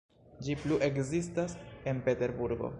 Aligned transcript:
Ĝi 0.45 0.55
plu 0.61 0.79
ekzistas 0.87 1.55
en 1.93 2.03
Peterburgo. 2.09 2.69